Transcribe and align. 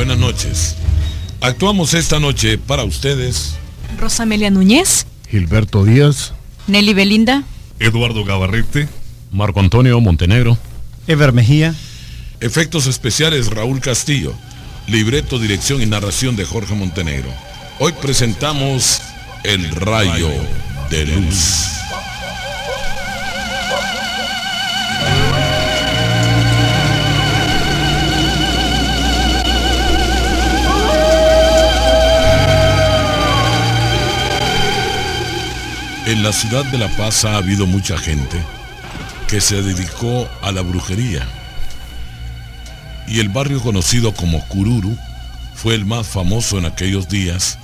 Buenas 0.00 0.16
noches. 0.16 0.76
Actuamos 1.42 1.92
esta 1.92 2.18
noche 2.18 2.56
para 2.56 2.84
ustedes. 2.84 3.56
Rosamelia 3.98 4.48
Núñez, 4.48 5.04
Gilberto 5.28 5.84
Díaz, 5.84 6.32
Nelly 6.68 6.94
Belinda, 6.94 7.44
Eduardo 7.78 8.24
Gabarrete, 8.24 8.88
Marco 9.30 9.60
Antonio 9.60 10.00
Montenegro, 10.00 10.56
Ever 11.06 11.34
Mejía, 11.34 11.74
efectos 12.40 12.86
especiales 12.86 13.48
Raúl 13.48 13.82
Castillo, 13.82 14.32
libreto, 14.86 15.38
dirección 15.38 15.82
y 15.82 15.86
narración 15.86 16.34
de 16.34 16.46
Jorge 16.46 16.74
Montenegro. 16.74 17.28
Hoy 17.78 17.92
presentamos 18.00 19.02
El 19.44 19.70
Rayo 19.70 20.30
de 20.88 21.04
Luz. 21.04 21.79
En 36.10 36.24
la 36.24 36.32
ciudad 36.32 36.64
de 36.64 36.76
La 36.76 36.88
Paz 36.96 37.24
ha 37.24 37.36
habido 37.36 37.68
mucha 37.68 37.96
gente 37.96 38.36
que 39.28 39.40
se 39.40 39.62
dedicó 39.62 40.28
a 40.42 40.50
la 40.50 40.60
brujería. 40.60 41.24
Y 43.06 43.20
el 43.20 43.28
barrio 43.28 43.60
conocido 43.60 44.12
como 44.12 44.44
Cururu 44.48 44.98
fue 45.54 45.76
el 45.76 45.86
más 45.86 46.08
famoso 46.08 46.58
en 46.58 46.64
aquellos 46.64 47.08
días 47.08 47.60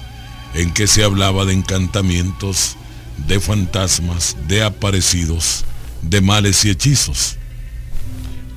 en 0.55 0.72
que 0.72 0.86
se 0.86 1.03
hablaba 1.03 1.44
de 1.44 1.55
encantamientos, 1.55 2.77
de 3.27 3.41
fantasmas, 3.41 4.36
de 4.47 4.62
aparecidos, 4.62 5.64
de 6.03 6.20
males 6.20 6.64
y 6.64 6.70
hechizos. 6.70 7.38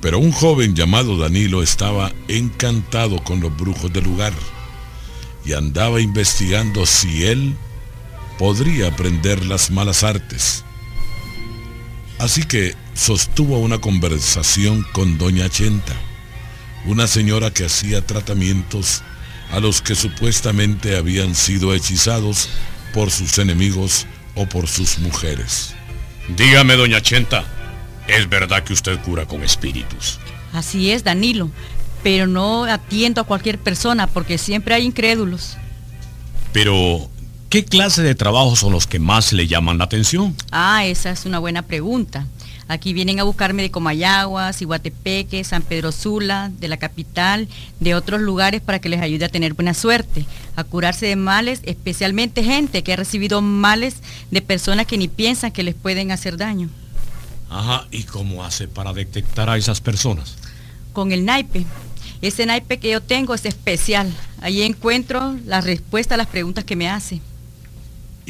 Pero 0.00 0.20
un 0.20 0.30
joven 0.30 0.76
llamado 0.76 1.18
Danilo 1.18 1.64
estaba 1.64 2.12
encantado 2.28 3.24
con 3.24 3.40
los 3.40 3.56
brujos 3.56 3.92
del 3.92 4.04
lugar 4.04 4.34
y 5.44 5.54
andaba 5.54 6.00
investigando 6.00 6.86
si 6.86 7.24
él 7.24 7.56
podría 8.40 8.88
aprender 8.88 9.44
las 9.44 9.70
malas 9.70 10.02
artes. 10.02 10.64
Así 12.18 12.42
que 12.44 12.74
sostuvo 12.94 13.58
una 13.58 13.82
conversación 13.82 14.82
con 14.92 15.18
doña 15.18 15.50
Chenta, 15.50 15.92
una 16.86 17.06
señora 17.06 17.50
que 17.50 17.66
hacía 17.66 18.00
tratamientos 18.06 19.02
a 19.52 19.60
los 19.60 19.82
que 19.82 19.94
supuestamente 19.94 20.96
habían 20.96 21.34
sido 21.34 21.74
hechizados 21.74 22.48
por 22.94 23.10
sus 23.10 23.36
enemigos 23.36 24.06
o 24.34 24.46
por 24.46 24.68
sus 24.68 24.98
mujeres. 25.00 25.74
Dígame, 26.34 26.76
doña 26.76 27.02
Chenta, 27.02 27.44
¿es 28.08 28.26
verdad 28.26 28.64
que 28.64 28.72
usted 28.72 28.98
cura 29.02 29.26
con 29.26 29.42
espíritus? 29.44 30.18
así 30.54 30.92
es 30.92 31.04
Danilo, 31.04 31.50
pero 32.02 32.26
no 32.26 32.64
atiendo 32.64 33.20
a 33.20 33.24
cualquier 33.24 33.58
persona 33.58 34.06
porque 34.06 34.38
siempre 34.38 34.74
hay 34.74 34.86
incrédulos. 34.86 35.58
Pero, 36.54 37.10
¿qué 37.50 37.64
clase 37.64 38.02
de 38.02 38.14
trabajos 38.14 38.60
son 38.60 38.72
los 38.72 38.86
que 38.86 39.00
más 39.00 39.32
le 39.32 39.46
llaman 39.46 39.76
la 39.76 39.84
atención? 39.84 40.34
Ah, 40.52 40.86
esa 40.86 41.10
es 41.10 41.26
una 41.26 41.40
buena 41.40 41.62
pregunta. 41.62 42.26
Aquí 42.68 42.92
vienen 42.92 43.18
a 43.18 43.24
buscarme 43.24 43.62
de 43.62 43.72
Comayagua, 43.72 44.52
Iguatepeque, 44.58 45.42
San 45.42 45.62
Pedro 45.62 45.90
Sula, 45.90 46.52
de 46.60 46.68
la 46.68 46.76
capital, 46.76 47.48
de 47.80 47.96
otros 47.96 48.20
lugares 48.20 48.60
para 48.60 48.78
que 48.78 48.88
les 48.88 49.02
ayude 49.02 49.24
a 49.24 49.28
tener 49.28 49.54
buena 49.54 49.74
suerte, 49.74 50.24
a 50.54 50.62
curarse 50.62 51.06
de 51.06 51.16
males, 51.16 51.60
especialmente 51.64 52.44
gente 52.44 52.84
que 52.84 52.92
ha 52.92 52.96
recibido 52.96 53.42
males 53.42 53.96
de 54.30 54.40
personas 54.40 54.86
que 54.86 54.98
ni 54.98 55.08
piensan 55.08 55.50
que 55.50 55.64
les 55.64 55.74
pueden 55.74 56.12
hacer 56.12 56.36
daño. 56.36 56.70
Ajá, 57.50 57.88
¿y 57.90 58.04
cómo 58.04 58.44
hace 58.44 58.68
para 58.68 58.92
detectar 58.92 59.50
a 59.50 59.56
esas 59.56 59.80
personas? 59.80 60.36
Con 60.92 61.10
el 61.10 61.24
naipe. 61.24 61.66
Ese 62.22 62.46
naipe 62.46 62.78
que 62.78 62.90
yo 62.90 63.00
tengo 63.00 63.34
es 63.34 63.44
especial. 63.46 64.12
Ahí 64.40 64.62
encuentro 64.62 65.36
la 65.44 65.60
respuesta 65.60 66.14
a 66.14 66.18
las 66.18 66.28
preguntas 66.28 66.62
que 66.62 66.76
me 66.76 66.88
hace. 66.88 67.20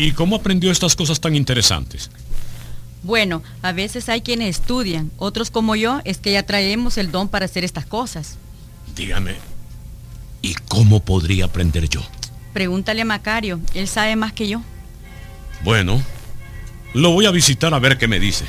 ¿Y 0.00 0.12
cómo 0.12 0.37
aprendió 0.37 0.71
estas 0.71 0.97
cosas 0.97 1.21
tan 1.21 1.37
interesantes? 1.37 2.11
Bueno, 3.03 3.43
a 3.61 3.72
veces 3.72 4.09
hay 4.09 4.22
quienes 4.22 4.49
estudian, 4.49 5.11
otros 5.19 5.50
como 5.50 5.77
yo 5.77 6.00
es 6.06 6.16
que 6.16 6.33
ya 6.33 6.43
traemos 6.43 6.97
el 6.97 7.11
don 7.11 7.28
para 7.28 7.44
hacer 7.44 7.65
estas 7.65 7.84
cosas. 7.84 8.39
Dígame, 8.97 9.34
¿y 10.41 10.55
cómo 10.69 11.00
podría 11.00 11.44
aprender 11.44 11.87
yo? 11.87 12.00
Pregúntale 12.55 13.03
a 13.03 13.05
Macario, 13.05 13.60
él 13.75 13.89
sabe 13.89 14.16
más 14.16 14.33
que 14.33 14.49
yo. 14.49 14.62
Bueno, 15.65 16.03
lo 16.94 17.10
voy 17.10 17.27
a 17.27 17.31
visitar 17.31 17.75
a 17.75 17.78
ver 17.78 17.99
qué 17.99 18.09
me 18.09 18.19
dice. 18.19 18.47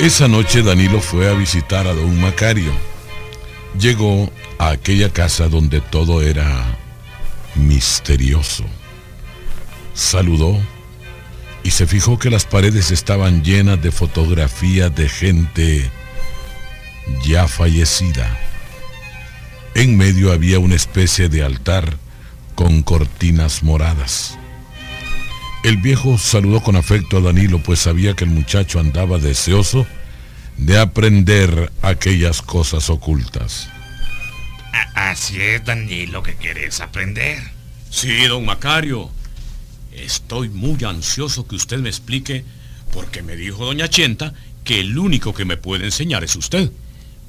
Esa 0.00 0.28
noche 0.28 0.62
Danilo 0.62 0.98
fue 0.98 1.28
a 1.28 1.34
visitar 1.34 1.86
a 1.86 1.92
don 1.92 2.18
Macario. 2.22 2.72
Llegó 3.78 4.32
a 4.56 4.70
aquella 4.70 5.12
casa 5.12 5.46
donde 5.48 5.82
todo 5.82 6.22
era 6.22 6.78
misterioso. 7.54 8.64
Saludó 9.92 10.58
y 11.62 11.72
se 11.72 11.86
fijó 11.86 12.18
que 12.18 12.30
las 12.30 12.46
paredes 12.46 12.90
estaban 12.92 13.44
llenas 13.44 13.82
de 13.82 13.92
fotografías 13.92 14.94
de 14.96 15.06
gente 15.10 15.90
ya 17.22 17.46
fallecida. 17.46 18.38
En 19.74 19.98
medio 19.98 20.32
había 20.32 20.60
una 20.60 20.76
especie 20.76 21.28
de 21.28 21.44
altar 21.44 21.98
con 22.54 22.82
cortinas 22.82 23.62
moradas. 23.62 24.39
El 25.62 25.76
viejo 25.76 26.16
saludó 26.16 26.62
con 26.62 26.76
afecto 26.76 27.18
a 27.18 27.20
Danilo, 27.20 27.62
pues 27.62 27.80
sabía 27.80 28.14
que 28.14 28.24
el 28.24 28.30
muchacho 28.30 28.80
andaba 28.80 29.18
deseoso 29.18 29.86
de 30.56 30.78
aprender 30.78 31.70
aquellas 31.82 32.40
cosas 32.40 32.88
ocultas. 32.88 33.68
Así 34.94 35.40
es, 35.40 35.64
Danilo, 35.64 36.22
que 36.22 36.34
quieres 36.36 36.80
aprender. 36.80 37.42
Sí, 37.90 38.24
don 38.24 38.44
Macario. 38.46 39.10
Estoy 39.92 40.48
muy 40.48 40.82
ansioso 40.84 41.46
que 41.46 41.56
usted 41.56 41.78
me 41.78 41.88
explique, 41.88 42.44
porque 42.92 43.22
me 43.22 43.36
dijo 43.36 43.64
doña 43.64 43.88
Chenta 43.88 44.32
que 44.64 44.80
el 44.80 44.96
único 44.96 45.34
que 45.34 45.44
me 45.44 45.56
puede 45.56 45.84
enseñar 45.86 46.24
es 46.24 46.36
usted. 46.36 46.70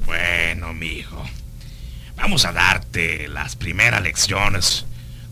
Bueno, 0.06 0.74
mijo. 0.74 1.26
Vamos 2.16 2.46
a 2.46 2.54
darte 2.54 3.28
las 3.28 3.56
primeras 3.56 4.02
lecciones, 4.04 4.86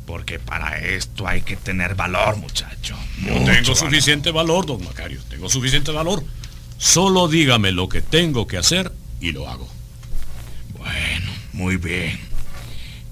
porque 0.09 0.39
para 0.39 0.79
esto 0.79 1.27
hay 1.27 1.44
que 1.44 1.56
tener 1.56 1.94
valor, 1.94 2.35
muchacho. 2.38 2.97
Yo 3.23 3.31
Mucho 3.31 3.45
tengo 3.45 3.61
valor. 3.61 3.77
suficiente 3.77 4.31
valor, 4.31 4.65
don 4.65 4.83
Macario. 4.83 5.21
Tengo 5.29 5.47
suficiente 5.50 5.91
valor. 5.91 6.23
Solo 6.79 7.27
dígame 7.27 7.71
lo 7.71 7.88
que 7.89 8.01
tengo 8.01 8.47
que 8.47 8.57
hacer 8.57 8.91
y 9.21 9.33
lo 9.33 9.47
hago. 9.47 9.69
Bueno, 10.75 11.31
muy 11.53 11.77
bien. 11.77 12.19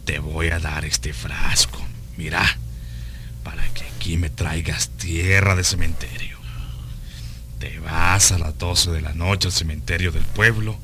Te 0.05 0.17
voy 0.17 0.47
a 0.47 0.57
dar 0.57 0.85
este 0.85 1.13
frasco. 1.13 1.79
Mira, 2.17 2.57
para 3.43 3.63
que 3.75 3.83
aquí 3.83 4.17
me 4.17 4.31
traigas 4.31 4.89
tierra 4.89 5.55
de 5.55 5.63
cementerio. 5.63 6.39
Te 7.59 7.77
vas 7.77 8.31
a 8.31 8.39
las 8.39 8.57
12 8.57 8.89
de 8.89 9.01
la 9.01 9.13
noche 9.13 9.49
al 9.49 9.53
cementerio 9.53 10.11
del 10.11 10.23
pueblo. 10.23 10.79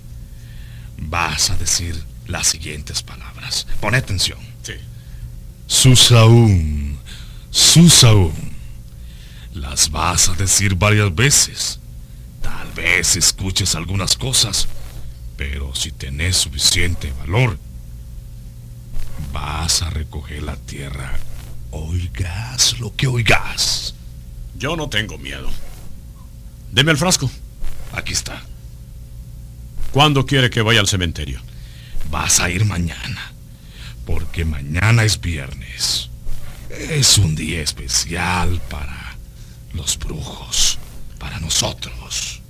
Vas 0.96 1.50
a 1.50 1.58
decir 1.58 2.04
las 2.28 2.46
siguientes 2.46 3.02
palabras. 3.02 3.66
Pon 3.82 3.96
atención. 3.96 4.53
Susaún, 5.74 7.00
Susaún. 7.50 8.54
Las 9.54 9.90
vas 9.90 10.30
a 10.30 10.34
decir 10.34 10.76
varias 10.76 11.14
veces. 11.14 11.80
Tal 12.44 12.72
vez 12.74 13.16
escuches 13.16 13.74
algunas 13.74 14.16
cosas, 14.16 14.68
pero 15.36 15.74
si 15.74 15.92
tenés 15.92 16.38
suficiente 16.38 17.12
valor, 17.20 17.58
vas 19.34 19.82
a 19.82 19.90
recoger 19.90 20.44
la 20.44 20.58
tierra. 20.58 21.18
Oigas 21.72 22.80
lo 22.80 22.96
que 22.96 23.08
oigas. 23.08 23.96
Yo 24.56 24.78
no 24.78 24.90
tengo 24.90 25.18
miedo. 25.18 25.50
Deme 26.72 26.92
el 26.92 26.98
frasco. 26.98 27.30
Aquí 27.94 28.14
está. 28.14 28.44
¿Cuándo 29.92 30.28
quiere 30.28 30.52
que 30.52 30.62
vaya 30.62 30.82
al 30.82 30.88
cementerio? 30.88 31.42
Vas 32.12 32.40
a 32.40 32.52
ir 32.52 32.64
mañana, 32.64 33.33
porque 34.06 34.46
mañana 34.46 35.04
es 35.04 35.20
viernes. 35.20 36.10
Es 36.70 37.18
un 37.18 37.36
día 37.36 37.62
especial 37.62 38.62
para 38.70 39.16
los 39.74 39.98
brujos, 39.98 40.80
para 41.20 41.40
nosotros. 41.40 42.42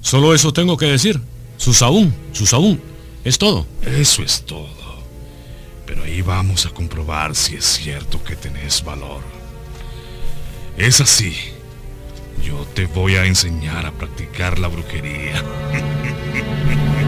Solo 0.00 0.34
eso 0.34 0.52
tengo 0.52 0.76
que 0.76 0.86
decir. 0.86 1.20
Susaún, 1.56 2.14
Susaún. 2.32 2.80
Es 3.24 3.38
todo. 3.38 3.66
Eso 3.82 4.22
es 4.22 4.44
todo. 4.46 5.02
Pero 5.86 6.04
ahí 6.04 6.22
vamos 6.22 6.66
a 6.66 6.70
comprobar 6.70 7.34
si 7.34 7.56
es 7.56 7.64
cierto 7.64 8.22
que 8.22 8.36
tenés 8.36 8.84
valor. 8.84 9.22
Es 10.76 11.00
así. 11.00 11.34
Yo 12.44 12.66
te 12.74 12.86
voy 12.86 13.16
a 13.16 13.24
enseñar 13.24 13.84
a 13.86 13.92
practicar 13.92 14.58
la 14.58 14.68
brujería. 14.68 15.42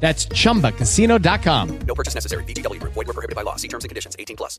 That's 0.00 0.26
chumbacasino.com. 0.28 1.78
No 1.86 1.94
purchase 1.94 2.14
necessary. 2.14 2.44
VGW 2.44 2.80
Group. 2.80 2.94
Void 2.94 3.06
were 3.06 3.12
prohibited 3.12 3.36
by 3.36 3.42
law. 3.42 3.56
See 3.56 3.68
terms 3.68 3.84
and 3.84 3.90
conditions. 3.90 4.16
18 4.18 4.36
plus. 4.36 4.58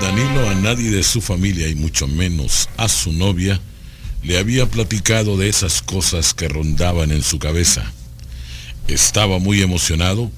Danilo 0.00 0.48
a 0.48 0.54
nadie 0.54 0.90
de 0.90 1.02
su 1.02 1.20
familia 1.20 1.68
y 1.68 1.74
mucho 1.74 2.06
menos 2.06 2.68
a 2.76 2.88
su 2.88 3.12
novia 3.12 3.60
le 4.22 4.38
había 4.38 4.66
platicado 4.66 5.36
de 5.36 5.48
esas 5.48 5.82
cosas 5.82 6.34
que 6.34 6.48
rondaban 6.48 7.10
en 7.10 7.22
su 7.22 7.38
cabeza. 7.38 7.90
Estaba 8.88 9.38
muy 9.38 9.62
emocionado 9.62 10.30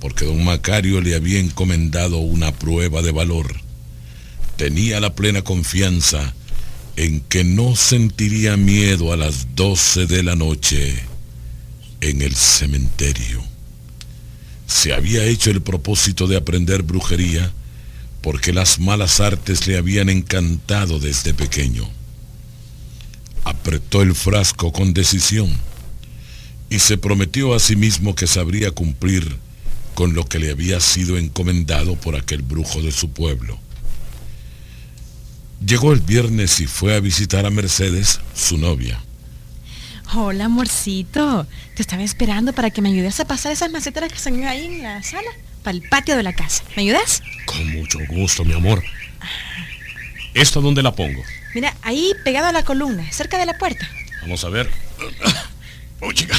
porque 0.00 0.24
don 0.24 0.44
Macario 0.44 1.00
le 1.00 1.14
había 1.14 1.40
encomendado 1.40 2.18
una 2.18 2.52
prueba 2.52 3.02
de 3.02 3.12
valor. 3.12 3.63
Tenía 4.56 5.00
la 5.00 5.14
plena 5.14 5.42
confianza 5.42 6.34
en 6.96 7.20
que 7.22 7.42
no 7.42 7.74
sentiría 7.74 8.56
miedo 8.56 9.12
a 9.12 9.16
las 9.16 9.54
12 9.56 10.06
de 10.06 10.22
la 10.22 10.36
noche 10.36 10.94
en 12.00 12.22
el 12.22 12.34
cementerio. 12.36 13.42
Se 14.66 14.92
había 14.92 15.24
hecho 15.24 15.50
el 15.50 15.60
propósito 15.60 16.26
de 16.26 16.36
aprender 16.36 16.82
brujería 16.82 17.52
porque 18.22 18.52
las 18.52 18.78
malas 18.78 19.20
artes 19.20 19.66
le 19.66 19.76
habían 19.76 20.08
encantado 20.08 20.98
desde 20.98 21.34
pequeño. 21.34 21.88
Apretó 23.44 24.02
el 24.02 24.14
frasco 24.14 24.72
con 24.72 24.94
decisión 24.94 25.52
y 26.70 26.78
se 26.78 26.96
prometió 26.96 27.54
a 27.54 27.60
sí 27.60 27.76
mismo 27.76 28.14
que 28.14 28.26
sabría 28.26 28.70
cumplir 28.70 29.36
con 29.94 30.14
lo 30.14 30.24
que 30.24 30.38
le 30.38 30.50
había 30.50 30.80
sido 30.80 31.18
encomendado 31.18 31.96
por 31.96 32.16
aquel 32.16 32.42
brujo 32.42 32.82
de 32.82 32.92
su 32.92 33.10
pueblo. 33.10 33.58
Llegó 35.64 35.92
el 35.92 36.00
viernes 36.00 36.60
y 36.60 36.66
fue 36.66 36.94
a 36.94 37.00
visitar 37.00 37.46
a 37.46 37.50
Mercedes, 37.50 38.20
su 38.34 38.58
novia. 38.58 39.00
Hola, 40.14 40.44
amorcito. 40.44 41.46
Te 41.74 41.80
estaba 41.80 42.02
esperando 42.02 42.52
para 42.52 42.68
que 42.68 42.82
me 42.82 42.90
ayudes 42.90 43.18
a 43.20 43.24
pasar 43.24 43.52
esas 43.52 43.70
macetas 43.70 44.10
que 44.10 44.16
están 44.16 44.44
ahí 44.44 44.66
en 44.66 44.82
la 44.82 45.02
sala, 45.02 45.30
para 45.62 45.76
el 45.76 45.88
patio 45.88 46.16
de 46.16 46.22
la 46.22 46.34
casa. 46.34 46.64
¿Me 46.76 46.82
ayudas? 46.82 47.22
Con 47.46 47.66
mucho 47.72 47.98
gusto, 48.08 48.44
mi 48.44 48.52
amor. 48.52 48.82
¿Esta 50.34 50.60
dónde 50.60 50.82
la 50.82 50.94
pongo? 50.94 51.22
Mira, 51.54 51.74
ahí 51.80 52.12
pegado 52.24 52.48
a 52.48 52.52
la 52.52 52.64
columna, 52.64 53.10
cerca 53.10 53.38
de 53.38 53.46
la 53.46 53.56
puerta. 53.56 53.88
Vamos 54.22 54.44
a 54.44 54.48
ver. 54.48 54.70
Oh, 56.00 56.12
chica. 56.12 56.36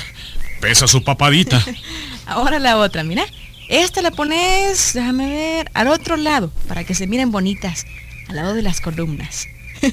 Pesa 0.62 0.88
su 0.88 1.04
papadita. 1.04 1.60
Ahora 2.27 2.60
la 2.60 2.77
otra, 2.77 3.04
mira. 3.04 3.25
Esta 3.68 4.04
la 4.04 4.12
pones, 4.12 4.94
déjame 4.94 5.27
ver, 5.27 5.72
al 5.74 5.88
otro 5.88 6.18
lado, 6.18 6.51
para 6.68 6.83
que 6.83 6.94
se 6.94 7.07
miren 7.07 7.31
bonitas, 7.31 7.88
al 8.27 8.36
lado 8.36 8.54
de 8.54 8.62
las 8.62 8.81
columnas. 8.81 9.48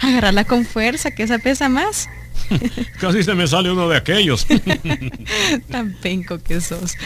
Agarrarla 0.00 0.44
con 0.44 0.64
fuerza, 0.64 1.10
que 1.10 1.22
esa 1.22 1.38
pesa 1.38 1.68
más. 1.68 2.08
Casi 3.00 3.22
se 3.22 3.34
me 3.34 3.46
sale 3.46 3.70
uno 3.70 3.88
de 3.88 3.96
aquellos. 3.96 4.46
Tan 5.70 5.94
penco 5.94 6.38
que 6.42 6.60
sos. 6.60 6.96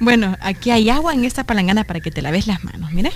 Bueno, 0.00 0.36
aquí 0.40 0.70
hay 0.70 0.90
agua 0.90 1.14
en 1.14 1.24
esta 1.24 1.44
palangana 1.44 1.84
para 1.84 2.00
que 2.00 2.10
te 2.10 2.22
laves 2.22 2.46
las 2.46 2.64
manos, 2.64 2.92
mira. 2.92 3.10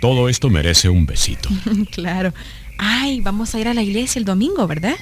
Todo 0.00 0.28
esto 0.28 0.50
merece 0.50 0.88
un 0.88 1.06
besito. 1.06 1.48
claro. 1.90 2.32
Ay, 2.78 3.20
vamos 3.20 3.54
a 3.54 3.60
ir 3.60 3.68
a 3.68 3.74
la 3.74 3.82
iglesia 3.82 4.18
el 4.18 4.24
domingo, 4.24 4.66
¿verdad? 4.66 4.96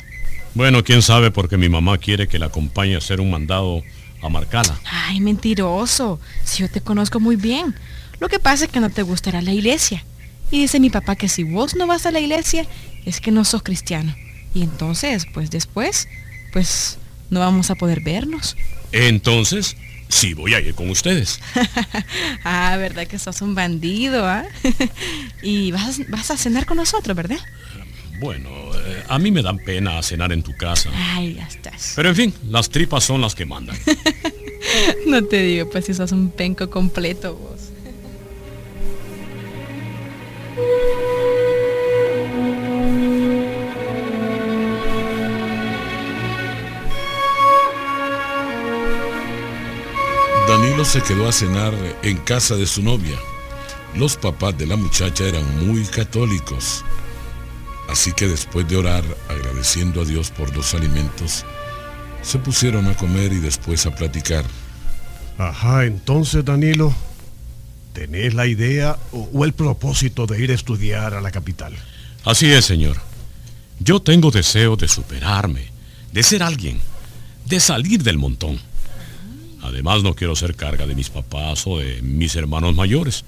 Bueno, 0.54 0.84
quién 0.84 1.02
sabe 1.02 1.30
porque 1.30 1.56
mi 1.56 1.68
mamá 1.68 1.98
quiere 1.98 2.28
que 2.28 2.38
la 2.38 2.46
acompañe 2.46 2.94
a 2.94 2.98
hacer 2.98 3.20
un 3.20 3.30
mandado 3.30 3.82
a 4.22 4.28
Marcala. 4.28 4.78
Ay, 4.84 5.20
mentiroso. 5.20 6.20
Si 6.44 6.62
yo 6.62 6.70
te 6.70 6.80
conozco 6.80 7.18
muy 7.18 7.36
bien. 7.36 7.74
Lo 8.20 8.28
que 8.28 8.38
pasa 8.38 8.66
es 8.66 8.70
que 8.70 8.80
no 8.80 8.90
te 8.90 9.02
gustará 9.02 9.42
la 9.42 9.52
iglesia. 9.52 10.04
Y 10.54 10.60
dice 10.60 10.78
mi 10.78 10.88
papá 10.88 11.16
que 11.16 11.28
si 11.28 11.42
vos 11.42 11.74
no 11.74 11.88
vas 11.88 12.06
a 12.06 12.12
la 12.12 12.20
iglesia 12.20 12.64
es 13.04 13.20
que 13.20 13.32
no 13.32 13.44
sos 13.44 13.64
cristiano. 13.64 14.14
Y 14.54 14.62
entonces, 14.62 15.26
pues 15.34 15.50
después, 15.50 16.06
pues 16.52 16.96
no 17.28 17.40
vamos 17.40 17.72
a 17.72 17.74
poder 17.74 18.02
vernos. 18.04 18.56
Entonces, 18.92 19.76
sí 20.08 20.32
voy 20.32 20.54
a 20.54 20.60
ir 20.60 20.76
con 20.76 20.90
ustedes. 20.90 21.40
ah, 22.44 22.76
¿verdad 22.78 23.08
que 23.08 23.18
sos 23.18 23.42
un 23.42 23.56
bandido, 23.56 24.28
ah? 24.28 24.44
y 25.42 25.72
vas, 25.72 26.08
vas 26.08 26.30
a 26.30 26.36
cenar 26.36 26.66
con 26.66 26.76
nosotros, 26.76 27.16
¿verdad? 27.16 27.40
Bueno, 28.20 28.48
eh, 28.76 29.02
a 29.08 29.18
mí 29.18 29.32
me 29.32 29.42
dan 29.42 29.58
pena 29.58 30.00
cenar 30.04 30.32
en 30.32 30.44
tu 30.44 30.56
casa. 30.56 30.88
Ay, 30.94 31.34
ya 31.34 31.48
estás. 31.48 31.94
Pero 31.96 32.10
en 32.10 32.14
fin, 32.14 32.34
las 32.48 32.70
tripas 32.70 33.02
son 33.02 33.20
las 33.20 33.34
que 33.34 33.44
mandan. 33.44 33.76
no 35.08 35.24
te 35.24 35.42
digo, 35.42 35.68
pues 35.68 35.86
si 35.86 35.94
sos 35.94 36.12
un 36.12 36.30
penco 36.30 36.70
completo 36.70 37.34
vos. 37.34 37.53
Se 50.94 51.02
quedó 51.02 51.26
a 51.26 51.32
cenar 51.32 51.74
en 52.04 52.18
casa 52.18 52.54
de 52.54 52.66
su 52.66 52.80
novia. 52.80 53.16
Los 53.96 54.16
papás 54.16 54.56
de 54.56 54.64
la 54.64 54.76
muchacha 54.76 55.24
eran 55.24 55.66
muy 55.66 55.84
católicos. 55.86 56.84
Así 57.88 58.12
que 58.12 58.28
después 58.28 58.68
de 58.68 58.76
orar, 58.76 59.02
agradeciendo 59.28 60.02
a 60.02 60.04
Dios 60.04 60.30
por 60.30 60.54
los 60.54 60.72
alimentos, 60.72 61.44
se 62.22 62.38
pusieron 62.38 62.86
a 62.86 62.96
comer 62.96 63.32
y 63.32 63.40
después 63.40 63.84
a 63.86 63.90
platicar. 63.92 64.44
Ajá, 65.36 65.84
entonces 65.84 66.44
Danilo, 66.44 66.94
¿tenés 67.92 68.32
la 68.32 68.46
idea 68.46 68.96
o, 69.10 69.28
o 69.32 69.44
el 69.44 69.52
propósito 69.52 70.26
de 70.26 70.44
ir 70.44 70.52
a 70.52 70.54
estudiar 70.54 71.14
a 71.14 71.20
la 71.20 71.32
capital? 71.32 71.74
Así 72.24 72.52
es, 72.52 72.66
señor. 72.66 72.98
Yo 73.80 74.00
tengo 74.00 74.30
deseo 74.30 74.76
de 74.76 74.86
superarme, 74.86 75.72
de 76.12 76.22
ser 76.22 76.44
alguien, 76.44 76.80
de 77.46 77.58
salir 77.58 78.04
del 78.04 78.16
montón. 78.18 78.60
Además, 79.64 80.02
no 80.02 80.14
quiero 80.14 80.36
ser 80.36 80.54
carga 80.54 80.86
de 80.86 80.94
mis 80.94 81.08
papás 81.08 81.66
o 81.66 81.78
de 81.78 82.02
mis 82.02 82.36
hermanos 82.36 82.74
mayores. 82.74 83.24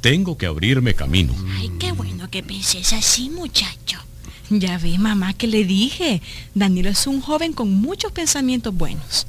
Tengo 0.00 0.36
que 0.36 0.46
abrirme 0.46 0.94
camino. 0.94 1.32
Ay, 1.56 1.70
qué 1.78 1.92
bueno 1.92 2.28
que 2.28 2.42
penses 2.42 2.92
así, 2.92 3.30
muchacho. 3.30 3.98
Ya 4.50 4.78
ve, 4.78 4.98
mamá, 4.98 5.34
que 5.34 5.46
le 5.46 5.64
dije. 5.64 6.20
Danilo 6.54 6.90
es 6.90 7.06
un 7.06 7.20
joven 7.20 7.52
con 7.52 7.72
muchos 7.72 8.10
pensamientos 8.12 8.74
buenos. 8.74 9.26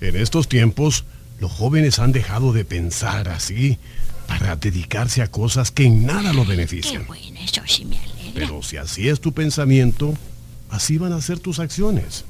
En 0.00 0.16
estos 0.16 0.48
tiempos, 0.48 1.04
Los 1.40 1.52
jóvenes 1.52 1.98
han 1.98 2.12
dejado 2.12 2.52
de 2.52 2.64
pensar 2.64 3.28
así 3.28 3.78
para 4.26 4.56
dedicarse 4.56 5.22
a 5.22 5.30
cosas 5.30 5.70
que 5.70 5.84
en 5.84 6.04
nada 6.04 6.32
lo 6.32 6.44
benefician. 6.44 7.06
Bueno, 7.06 7.38
eso 7.40 7.62
sí 7.66 7.84
me 7.84 7.96
alegra. 7.98 8.32
Pero 8.34 8.62
si 8.62 8.76
así 8.76 9.08
es 9.08 9.20
tu 9.20 9.32
pensamiento, 9.32 10.14
así 10.68 10.98
van 10.98 11.12
a 11.12 11.20
ser 11.20 11.38
tus 11.38 11.60
acciones. 11.60 12.24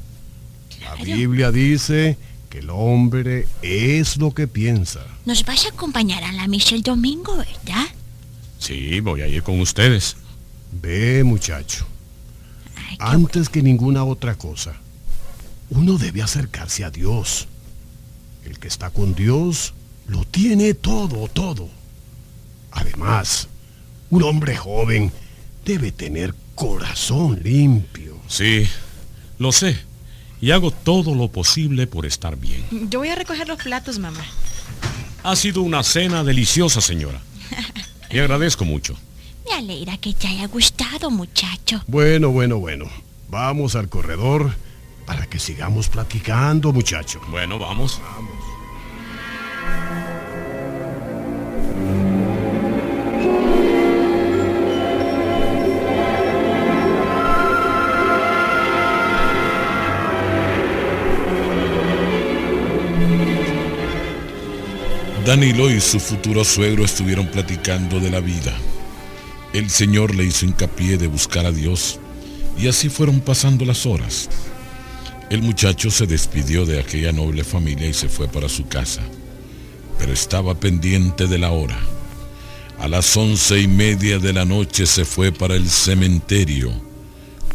La 0.80 0.94
Biblia 0.96 1.50
dice 1.50 2.18
que 2.48 2.58
el 2.58 2.70
hombre 2.70 3.46
es 3.62 4.16
lo 4.16 4.32
que 4.32 4.48
piensa. 4.48 5.04
Nos 5.24 5.44
vas 5.44 5.66
a 5.66 5.70
acompañar 5.70 6.24
a 6.24 6.32
la 6.32 6.48
misa 6.48 6.74
el 6.74 6.82
domingo, 6.82 7.36
¿verdad? 7.36 7.86
Sí, 8.58 9.00
voy 9.00 9.22
a 9.22 9.28
ir 9.28 9.42
con 9.42 9.60
ustedes. 9.60 10.16
Ve, 10.72 11.22
muchacho. 11.24 11.86
Antes 12.98 13.48
que 13.48 13.62
ninguna 13.62 14.04
otra 14.04 14.34
cosa, 14.36 14.74
uno 15.70 15.98
debe 15.98 16.22
acercarse 16.22 16.84
a 16.84 16.90
Dios. 16.90 17.46
El 18.44 18.58
que 18.58 18.68
está 18.68 18.90
con 18.90 19.14
Dios 19.14 19.74
lo 20.06 20.24
tiene 20.24 20.74
todo, 20.74 21.28
todo. 21.28 21.68
Además, 22.72 23.48
un 24.10 24.22
hombre 24.22 24.56
joven 24.56 25.12
debe 25.64 25.92
tener 25.92 26.34
corazón 26.54 27.40
limpio. 27.42 28.16
Sí, 28.26 28.66
lo 29.38 29.52
sé. 29.52 29.87
Y 30.40 30.52
hago 30.52 30.70
todo 30.70 31.14
lo 31.14 31.28
posible 31.28 31.86
por 31.86 32.06
estar 32.06 32.36
bien. 32.36 32.64
Yo 32.90 33.00
voy 33.00 33.08
a 33.08 33.14
recoger 33.14 33.48
los 33.48 33.62
platos, 33.62 33.98
mamá. 33.98 34.24
Ha 35.22 35.36
sido 35.36 35.62
una 35.62 35.82
cena 35.82 36.24
deliciosa, 36.24 36.80
señora. 36.80 37.20
Y 38.10 38.18
agradezco 38.20 38.64
mucho. 38.64 38.96
Me 39.46 39.54
alegra 39.54 39.98
que 39.98 40.14
te 40.14 40.26
haya 40.26 40.46
gustado, 40.46 41.10
muchacho. 41.10 41.82
Bueno, 41.86 42.30
bueno, 42.30 42.58
bueno. 42.58 42.86
Vamos 43.28 43.74
al 43.74 43.90
corredor 43.90 44.54
para 45.04 45.26
que 45.26 45.38
sigamos 45.38 45.90
platicando, 45.90 46.72
muchacho. 46.72 47.20
Bueno, 47.30 47.58
vamos. 47.58 48.00
Vamos. 48.02 48.57
Danilo 65.28 65.70
y 65.70 65.78
su 65.78 66.00
futuro 66.00 66.42
suegro 66.42 66.86
estuvieron 66.86 67.26
platicando 67.26 68.00
de 68.00 68.08
la 68.08 68.20
vida. 68.20 68.56
El 69.52 69.68
Señor 69.68 70.14
le 70.14 70.24
hizo 70.24 70.46
hincapié 70.46 70.96
de 70.96 71.06
buscar 71.06 71.44
a 71.44 71.52
Dios 71.52 72.00
y 72.58 72.66
así 72.66 72.88
fueron 72.88 73.20
pasando 73.20 73.66
las 73.66 73.84
horas. 73.84 74.30
El 75.28 75.42
muchacho 75.42 75.90
se 75.90 76.06
despidió 76.06 76.64
de 76.64 76.80
aquella 76.80 77.12
noble 77.12 77.44
familia 77.44 77.86
y 77.86 77.92
se 77.92 78.08
fue 78.08 78.26
para 78.26 78.48
su 78.48 78.68
casa, 78.68 79.02
pero 79.98 80.14
estaba 80.14 80.54
pendiente 80.54 81.26
de 81.26 81.36
la 81.36 81.50
hora. 81.50 81.78
A 82.78 82.88
las 82.88 83.14
once 83.14 83.60
y 83.60 83.68
media 83.68 84.18
de 84.18 84.32
la 84.32 84.46
noche 84.46 84.86
se 84.86 85.04
fue 85.04 85.30
para 85.30 85.56
el 85.56 85.68
cementerio, 85.68 86.72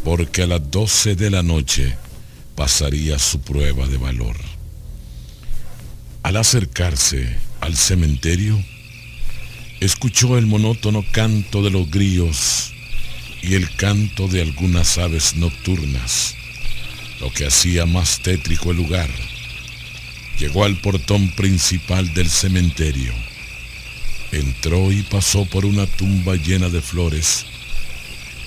porque 0.04 0.44
a 0.44 0.46
las 0.46 0.70
doce 0.70 1.16
de 1.16 1.28
la 1.28 1.42
noche 1.42 1.96
pasaría 2.54 3.18
su 3.18 3.40
prueba 3.40 3.88
de 3.88 3.96
valor. 3.96 4.36
Al 6.22 6.36
acercarse 6.36 7.43
al 7.60 7.76
cementerio, 7.76 8.62
escuchó 9.80 10.38
el 10.38 10.46
monótono 10.46 11.04
canto 11.10 11.62
de 11.62 11.70
los 11.70 11.90
grillos 11.90 12.72
y 13.42 13.54
el 13.54 13.74
canto 13.76 14.28
de 14.28 14.40
algunas 14.40 14.98
aves 14.98 15.36
nocturnas, 15.36 16.34
lo 17.20 17.32
que 17.32 17.46
hacía 17.46 17.86
más 17.86 18.20
tétrico 18.20 18.70
el 18.70 18.78
lugar. 18.78 19.10
Llegó 20.38 20.64
al 20.64 20.76
portón 20.76 21.30
principal 21.32 22.12
del 22.14 22.28
cementerio. 22.28 23.12
Entró 24.32 24.90
y 24.90 25.02
pasó 25.02 25.44
por 25.44 25.64
una 25.64 25.86
tumba 25.86 26.34
llena 26.36 26.68
de 26.68 26.80
flores, 26.80 27.46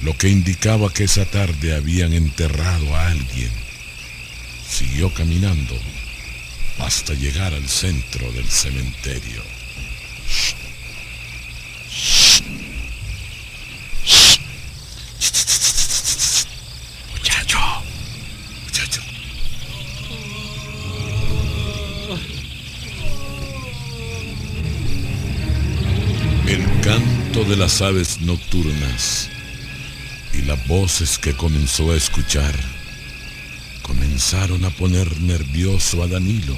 lo 0.03 0.17
que 0.17 0.29
indicaba 0.29 0.91
que 0.91 1.05
esa 1.05 1.25
tarde 1.25 1.75
habían 1.75 2.13
enterrado 2.13 2.95
a 2.95 3.07
alguien. 3.07 3.51
Siguió 4.69 5.13
caminando 5.13 5.79
hasta 6.87 7.13
llegar 7.15 7.53
al 7.53 7.67
centro 7.67 8.31
del 8.31 8.47
cementerio. 8.47 9.43
Muchacho. 17.11 17.59
Muchacho. 18.63 19.01
El 26.47 26.81
canto 26.81 27.43
de 27.43 27.57
las 27.57 27.81
aves 27.81 28.21
nocturnas 28.21 29.29
y 30.33 30.43
las 30.43 30.65
voces 30.67 31.17
que 31.17 31.35
comenzó 31.35 31.91
a 31.91 31.97
escuchar 31.97 32.55
comenzaron 33.81 34.63
a 34.65 34.69
poner 34.69 35.19
nervioso 35.21 36.01
a 36.03 36.07
Danilo, 36.07 36.55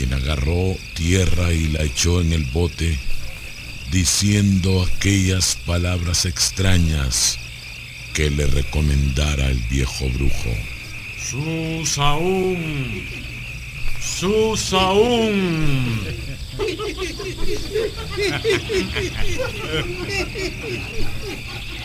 quien 0.00 0.14
agarró 0.14 0.78
tierra 0.94 1.52
y 1.52 1.68
la 1.68 1.82
echó 1.82 2.22
en 2.22 2.32
el 2.32 2.46
bote, 2.46 2.98
diciendo 3.90 4.82
aquellas 4.82 5.58
palabras 5.66 6.24
extrañas 6.24 7.38
que 8.14 8.30
le 8.30 8.46
recomendara 8.46 9.50
el 9.50 9.58
viejo 9.68 10.08
brujo. 10.08 10.56
Susaún. 11.30 13.04
Susaún. 14.00 16.00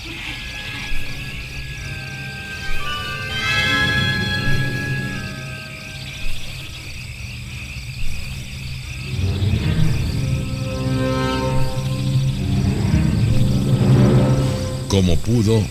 Como 14.96 15.18
pudo, 15.18 15.62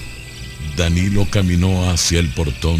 Danilo 0.77 1.27
caminó 1.31 1.89
hacia 1.89 2.21
el 2.21 2.29
portón, 2.29 2.79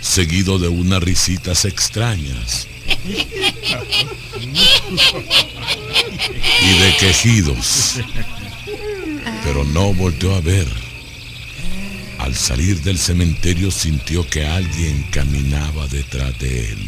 seguido 0.00 0.58
de 0.58 0.68
unas 0.68 1.02
risitas 1.02 1.66
extrañas 1.66 2.66
y 3.06 3.12
de 6.78 6.96
quejidos, 6.98 7.96
pero 9.44 9.62
no 9.64 9.92
volteó 9.92 10.34
a 10.36 10.40
ver. 10.40 10.66
Al 12.16 12.34
salir 12.34 12.80
del 12.80 12.98
cementerio 12.98 13.70
sintió 13.70 14.26
que 14.26 14.46
alguien 14.46 15.02
caminaba 15.10 15.86
detrás 15.88 16.38
de 16.38 16.70
él. 16.70 16.78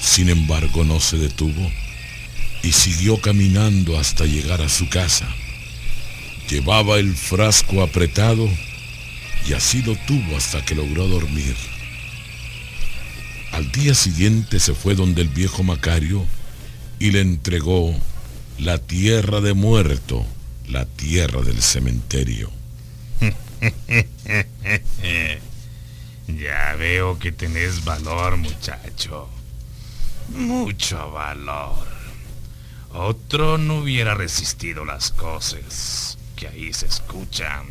Sin 0.00 0.28
embargo, 0.28 0.82
no 0.82 0.98
se 0.98 1.18
detuvo 1.18 1.70
y 2.64 2.72
siguió 2.72 3.20
caminando 3.20 3.96
hasta 3.96 4.24
llegar 4.24 4.60
a 4.60 4.68
su 4.68 4.88
casa. 4.88 5.32
Llevaba 6.50 6.98
el 6.98 7.14
frasco 7.14 7.80
apretado 7.80 8.48
y 9.46 9.52
así 9.52 9.82
lo 9.82 9.94
tuvo 9.94 10.36
hasta 10.36 10.64
que 10.64 10.74
logró 10.74 11.06
dormir. 11.06 11.54
Al 13.52 13.70
día 13.70 13.94
siguiente 13.94 14.58
se 14.58 14.74
fue 14.74 14.96
donde 14.96 15.22
el 15.22 15.28
viejo 15.28 15.62
Macario 15.62 16.26
y 16.98 17.12
le 17.12 17.20
entregó 17.20 17.94
la 18.58 18.78
tierra 18.78 19.40
de 19.40 19.54
muerto, 19.54 20.26
la 20.68 20.86
tierra 20.86 21.40
del 21.42 21.62
cementerio. 21.62 22.50
ya 26.26 26.74
veo 26.74 27.16
que 27.20 27.30
tenés 27.30 27.84
valor, 27.84 28.38
muchacho. 28.38 29.28
Mucho 30.30 31.12
valor. 31.12 31.86
Otro 32.92 33.56
no 33.56 33.78
hubiera 33.78 34.14
resistido 34.14 34.84
las 34.84 35.12
cosas 35.12 36.18
que 36.40 36.48
ahí 36.48 36.72
se 36.72 36.86
escuchan. 36.86 37.66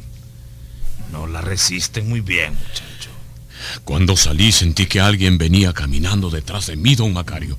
No 1.12 1.26
la 1.26 1.42
resisten 1.42 2.08
muy 2.08 2.22
bien, 2.22 2.54
muchacho. 2.54 3.10
Cuando 3.84 4.16
salí 4.16 4.52
sentí 4.52 4.86
que 4.86 5.02
alguien 5.02 5.40
venía 5.40 5.74
caminando 5.74 6.30
detrás 6.30 6.68
de 6.68 6.76
mí, 6.76 6.94
don 6.96 7.12
Macario. 7.12 7.58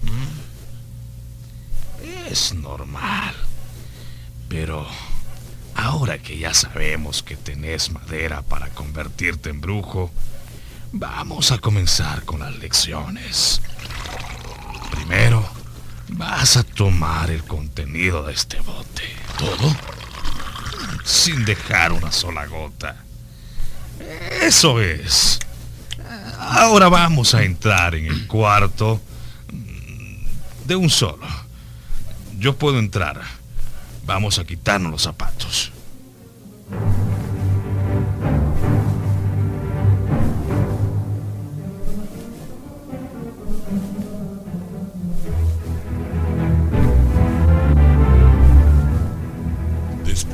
Es 2.31 2.55
normal. 2.55 3.35
Pero 4.49 4.87
ahora 5.75 6.19
que 6.19 6.39
ya 6.39 6.55
sabemos 6.55 7.25
que 7.25 7.35
tenés 7.35 7.91
madera 7.91 8.43
para 8.43 8.69
convertirte 8.69 9.51
en 9.51 9.61
brujo, 9.61 10.13
vamos 10.93 11.51
a 11.51 11.59
comenzar 11.59 12.25
con 12.25 12.39
las 12.39 12.57
lecciones. 12.57 13.61
Primero, 14.93 15.45
vas 16.11 16.57
a 16.57 16.63
tomar 16.63 17.31
el 17.31 17.43
contenido 17.43 18.23
de 18.23 18.33
este 18.33 18.61
bote. 18.61 19.03
¿Todo? 19.37 19.75
Sin 21.05 21.45
dejar 21.45 21.93
una 21.93 22.13
sola 22.13 22.47
gota. 22.47 22.97
Eso 24.43 24.81
es. 24.81 25.39
Ahora 26.39 26.89
vamos 26.89 27.35
a 27.35 27.43
entrar 27.43 27.95
en 27.95 28.07
el 28.07 28.27
cuarto 28.27 29.01
de 30.65 30.77
un 30.77 30.91
solo. 30.91 31.27
Yo 32.39 32.57
puedo 32.57 32.79
entrar. 32.79 33.21
Vamos 34.05 34.39
a 34.39 34.45
quitarnos 34.45 34.91
los 34.91 35.03
zapatos. 35.03 35.73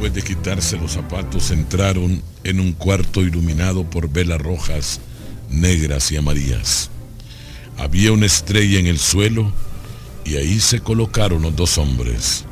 Después 0.07 0.25
de 0.25 0.35
quitarse 0.37 0.77
los 0.77 0.93
zapatos 0.93 1.51
entraron 1.51 2.23
en 2.45 2.61
un 2.61 2.75
cuarto 2.75 3.23
iluminado 3.23 3.91
por 3.91 4.09
velas 4.09 4.41
rojas, 4.41 5.01
negras 5.51 6.13
y 6.13 6.17
amarillas. 6.17 6.91
Había 7.77 8.13
una 8.13 8.27
estrella 8.27 8.79
en 8.79 8.87
el 8.87 9.01
suelo 9.01 9.53
y 10.25 10.37
ahí 10.37 10.61
se 10.61 10.79
colocaron 10.79 11.43
los 11.43 11.57
dos 11.57 11.77
hombres. 11.77 12.45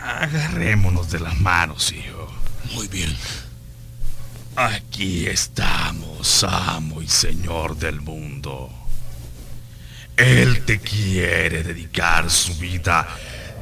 Agarrémonos 0.00 1.12
de 1.12 1.20
las 1.20 1.40
manos, 1.40 1.92
hijo. 1.92 2.28
Muy 2.74 2.88
bien. 2.88 3.14
Aquí 4.56 5.26
estamos, 5.26 6.42
amo 6.42 7.02
y 7.02 7.06
señor 7.06 7.76
del 7.76 8.00
mundo. 8.00 8.68
Él 10.16 10.64
te 10.64 10.80
quiere 10.80 11.62
dedicar 11.62 12.28
su 12.28 12.56
vida 12.56 13.06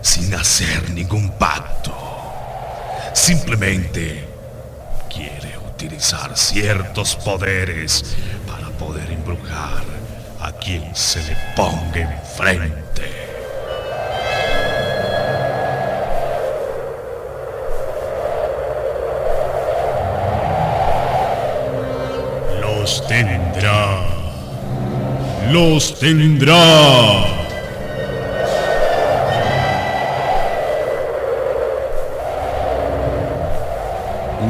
sin 0.01 0.33
hacer 0.33 0.89
ningún 0.93 1.37
pacto. 1.37 2.20
Simplemente 3.13 4.25
quiere 5.13 5.59
utilizar 5.59 6.37
ciertos 6.37 7.17
poderes 7.17 8.17
para 8.47 8.69
poder 8.71 9.11
embrujar 9.11 9.83
a 10.41 10.53
quien 10.53 10.95
se 10.95 11.23
le 11.25 11.37
ponga 11.55 12.01
enfrente. 12.01 13.31
Los 22.61 23.07
tendrá. 23.07 24.07
Los 25.51 25.99
tendrá. 25.99 27.40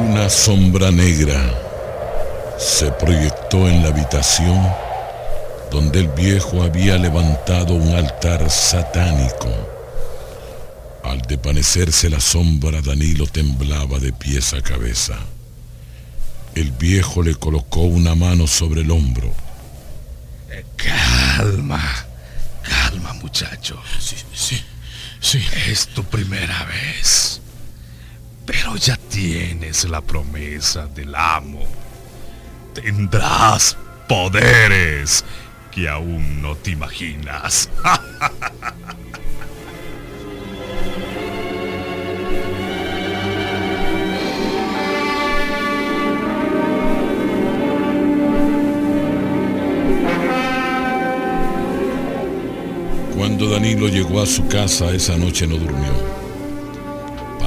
Una 0.07 0.29
sombra 0.29 0.89
negra 0.89 1.39
se 2.57 2.91
proyectó 2.91 3.69
en 3.69 3.83
la 3.83 3.89
habitación 3.89 4.67
donde 5.69 5.99
el 5.99 6.07
viejo 6.07 6.63
había 6.63 6.97
levantado 6.97 7.75
un 7.75 7.93
altar 7.93 8.49
satánico. 8.49 9.49
Al 11.03 11.21
desvanecerse 11.21 12.09
la 12.09 12.19
sombra, 12.19 12.81
Danilo 12.81 13.27
temblaba 13.27 13.99
de 13.99 14.11
pies 14.11 14.53
a 14.53 14.61
cabeza. 14.61 15.19
El 16.55 16.71
viejo 16.71 17.21
le 17.21 17.35
colocó 17.35 17.81
una 17.81 18.15
mano 18.15 18.47
sobre 18.47 18.81
el 18.81 18.89
hombro. 18.89 19.31
Calma, 20.75 22.07
calma 22.63 23.13
muchacho. 23.13 23.79
Sí, 23.99 24.15
sí, 24.33 24.61
sí. 25.19 25.43
Es 25.67 25.87
tu 25.89 26.03
primera 26.03 26.65
vez. 26.65 27.40
Pero 28.51 28.75
ya 28.75 28.97
tienes 28.97 29.85
la 29.85 30.01
promesa 30.01 30.85
del 30.87 31.15
amo. 31.15 31.65
Tendrás 32.73 33.77
poderes 34.09 35.23
que 35.71 35.87
aún 35.87 36.41
no 36.41 36.57
te 36.57 36.71
imaginas. 36.71 37.69
Cuando 53.15 53.49
Danilo 53.49 53.87
llegó 53.87 54.21
a 54.21 54.25
su 54.25 54.45
casa 54.49 54.91
esa 54.91 55.15
noche 55.15 55.47
no 55.47 55.55
durmió. 55.55 56.20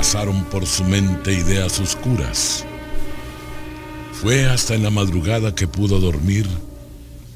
Pasaron 0.05 0.45
por 0.45 0.67
su 0.67 0.85
mente 0.85 1.33
ideas 1.33 1.81
oscuras. 1.81 2.67
Fue 4.13 4.45
hasta 4.45 4.75
en 4.75 4.83
la 4.83 4.91
madrugada 4.91 5.55
que 5.55 5.67
pudo 5.67 5.99
dormir 5.99 6.47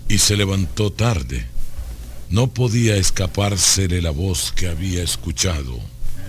y 0.06 0.18
se 0.18 0.36
levantó 0.36 0.92
tarde. 0.92 1.46
No 2.28 2.48
podía 2.48 2.96
escapársele 2.96 4.02
la 4.02 4.10
voz 4.10 4.52
que 4.52 4.68
había 4.68 5.02
escuchado. 5.02 5.80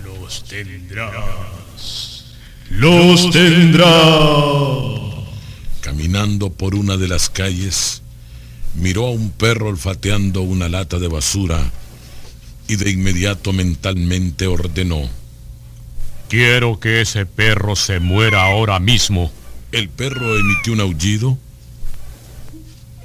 Los 0.02 0.42
tendrás. 0.44 2.24
Los 2.70 3.30
tendrás. 3.30 3.90
Caminando 5.82 6.50
por 6.50 6.74
una 6.74 6.96
de 6.96 7.08
las 7.08 7.28
calles, 7.28 8.00
miró 8.76 9.08
a 9.08 9.10
un 9.10 9.30
perro 9.30 9.68
olfateando 9.68 10.40
una 10.40 10.70
lata 10.70 10.98
de 10.98 11.08
basura 11.08 11.70
y 12.66 12.76
de 12.76 12.90
inmediato 12.90 13.52
mentalmente 13.52 14.46
ordenó. 14.46 15.19
Quiero 16.30 16.78
que 16.78 17.00
ese 17.00 17.26
perro 17.26 17.74
se 17.74 17.98
muera 17.98 18.44
ahora 18.44 18.78
mismo. 18.78 19.32
El 19.72 19.88
perro 19.88 20.38
emitió 20.38 20.74
un 20.74 20.80
aullido 20.80 21.36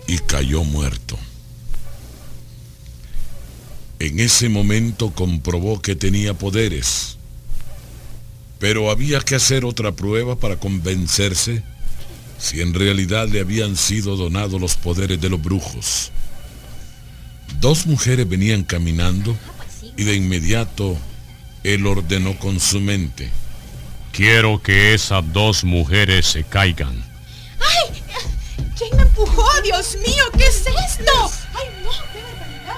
y 0.06 0.20
cayó 0.20 0.64
muerto. 0.64 1.18
En 3.98 4.20
ese 4.20 4.48
momento 4.48 5.10
comprobó 5.10 5.82
que 5.82 5.96
tenía 5.96 6.36
poderes, 6.36 7.18
pero 8.60 8.92
había 8.92 9.20
que 9.22 9.34
hacer 9.34 9.66
otra 9.66 9.92
prueba 9.94 10.36
para 10.36 10.60
convencerse 10.60 11.64
si 12.38 12.62
en 12.62 12.76
realidad 12.76 13.28
le 13.28 13.40
habían 13.40 13.76
sido 13.76 14.18
donados 14.18 14.62
los 14.62 14.76
poderes 14.76 15.20
de 15.20 15.30
los 15.30 15.42
brujos. 15.42 16.12
Dos 17.60 17.88
mujeres 17.88 18.30
venían 18.30 18.64
caminando 18.64 19.36
y 19.98 20.04
de 20.04 20.14
inmediato 20.14 20.96
él 21.74 21.88
ordenó 21.88 22.38
con 22.38 22.60
su 22.60 22.80
mente. 22.80 23.32
Quiero 24.12 24.62
que 24.62 24.94
esas 24.94 25.24
dos 25.34 25.64
mujeres 25.64 26.28
se 26.28 26.44
caigan. 26.44 27.04
¡Ay! 27.60 28.04
¿Quién 28.78 28.96
me 28.96 29.04
empujó? 29.04 29.46
Dios 29.64 29.98
mío, 29.98 30.24
¿qué 30.38 30.46
es 30.46 30.58
esto? 30.58 31.32
¡Ay, 31.54 31.66
no! 31.84 31.92
¡Qué 32.14 32.22
barbaridad! 32.22 32.76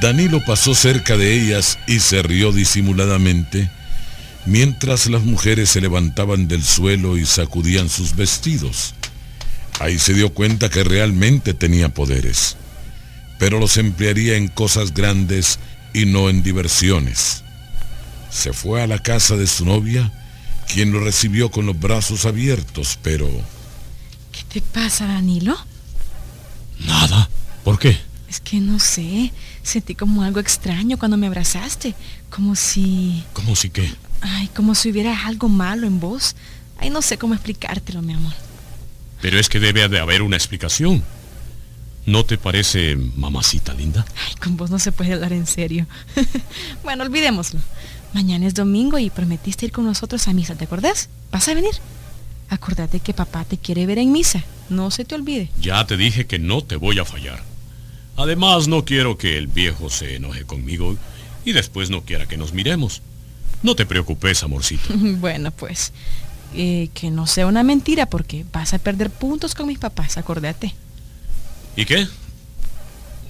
Danilo 0.00 0.44
pasó 0.44 0.74
cerca 0.74 1.16
de 1.16 1.34
ellas 1.34 1.78
y 1.86 2.00
se 2.00 2.22
rió 2.22 2.50
disimuladamente, 2.50 3.70
mientras 4.46 5.06
las 5.06 5.22
mujeres 5.22 5.70
se 5.70 5.80
levantaban 5.80 6.48
del 6.48 6.62
suelo 6.62 7.16
y 7.16 7.26
sacudían 7.26 7.88
sus 7.88 8.14
vestidos. 8.16 8.94
Ahí 9.80 9.98
se 9.98 10.14
dio 10.14 10.32
cuenta 10.32 10.68
que 10.68 10.84
realmente 10.84 11.54
tenía 11.54 11.88
poderes, 11.88 12.56
pero 13.38 13.58
los 13.58 13.76
emplearía 13.76 14.36
en 14.36 14.48
cosas 14.48 14.94
grandes 14.94 15.58
y 15.92 16.06
no 16.06 16.28
en 16.28 16.42
diversiones. 16.42 17.42
Se 18.30 18.52
fue 18.52 18.82
a 18.82 18.86
la 18.86 19.00
casa 19.00 19.36
de 19.36 19.46
su 19.46 19.64
novia, 19.64 20.12
quien 20.72 20.92
lo 20.92 21.00
recibió 21.00 21.50
con 21.50 21.66
los 21.66 21.78
brazos 21.78 22.24
abiertos, 22.24 22.98
pero... 23.02 23.28
¿Qué 24.32 24.42
te 24.48 24.60
pasa, 24.60 25.06
Danilo? 25.06 25.56
Nada. 26.80 27.28
¿Por 27.62 27.78
qué? 27.78 27.96
Es 28.28 28.40
que 28.40 28.58
no 28.58 28.80
sé. 28.80 29.32
Sentí 29.62 29.94
como 29.94 30.22
algo 30.22 30.40
extraño 30.40 30.98
cuando 30.98 31.16
me 31.16 31.28
abrazaste. 31.28 31.94
Como 32.30 32.56
si... 32.56 33.22
¿Cómo 33.32 33.54
si 33.54 33.70
qué? 33.70 33.92
Ay, 34.26 34.48
como 34.48 34.74
si 34.74 34.90
hubiera 34.90 35.26
algo 35.26 35.50
malo 35.50 35.86
en 35.86 36.00
vos. 36.00 36.34
Ay, 36.78 36.88
no 36.88 37.02
sé 37.02 37.18
cómo 37.18 37.34
explicártelo, 37.34 38.00
mi 38.00 38.14
amor. 38.14 38.32
Pero 39.20 39.38
es 39.38 39.50
que 39.50 39.60
debe 39.60 39.86
de 39.86 40.00
haber 40.00 40.22
una 40.22 40.36
explicación. 40.36 41.04
¿No 42.06 42.24
te 42.24 42.38
parece 42.38 42.96
mamacita 42.96 43.74
linda? 43.74 44.06
Ay, 44.26 44.34
con 44.36 44.56
vos 44.56 44.70
no 44.70 44.78
se 44.78 44.92
puede 44.92 45.12
hablar 45.12 45.34
en 45.34 45.46
serio. 45.46 45.86
bueno, 46.82 47.04
olvidémoslo. 47.04 47.60
Mañana 48.14 48.46
es 48.46 48.54
domingo 48.54 48.98
y 48.98 49.10
prometiste 49.10 49.66
ir 49.66 49.72
con 49.72 49.84
nosotros 49.84 50.26
a 50.26 50.32
misa, 50.32 50.54
¿te 50.54 50.64
acordás? 50.64 51.10
¿Vas 51.30 51.46
a 51.48 51.54
venir? 51.54 51.74
Acordate 52.48 53.00
que 53.00 53.12
papá 53.12 53.44
te 53.44 53.58
quiere 53.58 53.84
ver 53.84 53.98
en 53.98 54.10
misa. 54.10 54.42
No 54.70 54.90
se 54.90 55.04
te 55.04 55.14
olvide. 55.14 55.50
Ya 55.60 55.86
te 55.86 55.98
dije 55.98 56.26
que 56.26 56.38
no 56.38 56.62
te 56.62 56.76
voy 56.76 56.98
a 56.98 57.04
fallar. 57.04 57.42
Además, 58.16 58.68
no 58.68 58.86
quiero 58.86 59.18
que 59.18 59.36
el 59.36 59.48
viejo 59.48 59.90
se 59.90 60.16
enoje 60.16 60.44
conmigo 60.44 60.96
y 61.44 61.52
después 61.52 61.90
no 61.90 62.04
quiera 62.04 62.26
que 62.26 62.38
nos 62.38 62.54
miremos. 62.54 63.02
No 63.64 63.74
te 63.74 63.86
preocupes, 63.86 64.42
amorcito. 64.42 64.92
bueno, 64.94 65.50
pues, 65.50 65.92
eh, 66.54 66.90
que 66.92 67.10
no 67.10 67.26
sea 67.26 67.46
una 67.46 67.62
mentira 67.62 68.04
porque 68.04 68.44
vas 68.52 68.74
a 68.74 68.78
perder 68.78 69.08
puntos 69.08 69.54
con 69.54 69.66
mis 69.66 69.78
papás, 69.78 70.18
acordate. 70.18 70.74
¿Y 71.74 71.86
qué? 71.86 72.06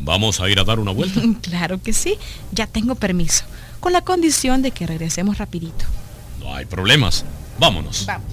¿Vamos 0.00 0.40
a 0.40 0.50
ir 0.50 0.58
a 0.58 0.64
dar 0.64 0.80
una 0.80 0.90
vuelta? 0.90 1.20
claro 1.40 1.80
que 1.80 1.92
sí, 1.92 2.18
ya 2.50 2.66
tengo 2.66 2.96
permiso, 2.96 3.44
con 3.78 3.92
la 3.92 4.02
condición 4.02 4.60
de 4.60 4.72
que 4.72 4.88
regresemos 4.88 5.38
rapidito. 5.38 5.84
No 6.40 6.52
hay 6.52 6.66
problemas. 6.66 7.24
Vámonos. 7.60 8.04
Vamos. 8.04 8.26